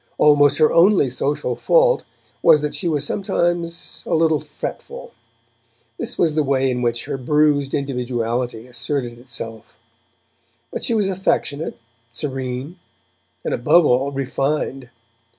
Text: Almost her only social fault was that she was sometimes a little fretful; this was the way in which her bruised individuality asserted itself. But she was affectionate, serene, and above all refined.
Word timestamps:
Almost 0.17 0.57
her 0.57 0.73
only 0.73 1.11
social 1.11 1.55
fault 1.55 2.05
was 2.41 2.61
that 2.61 2.73
she 2.73 2.87
was 2.87 3.05
sometimes 3.05 4.03
a 4.07 4.15
little 4.15 4.39
fretful; 4.39 5.11
this 5.99 6.17
was 6.17 6.33
the 6.33 6.41
way 6.41 6.71
in 6.71 6.81
which 6.81 7.05
her 7.05 7.19
bruised 7.19 7.75
individuality 7.75 8.65
asserted 8.65 9.19
itself. 9.19 9.75
But 10.73 10.83
she 10.83 10.95
was 10.95 11.07
affectionate, 11.07 11.77
serene, 12.09 12.79
and 13.45 13.53
above 13.53 13.85
all 13.85 14.11
refined. 14.11 14.89